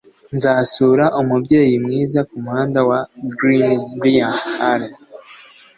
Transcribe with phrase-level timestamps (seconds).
[0.35, 2.99] Nzasura umubyeyi mwiza kumuhanda wa
[3.37, 4.37] Greenbriar.